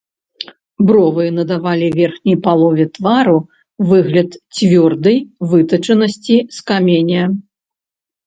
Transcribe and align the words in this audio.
Бровы 0.87 1.25
надавалі 1.39 1.89
верхняй 1.97 2.37
палове 2.47 2.85
твару 2.95 3.35
выгляд 3.91 4.29
цвёрдай 4.55 5.17
вытачанасці 5.51 6.37
з 6.59 6.65
каменя. 6.73 7.23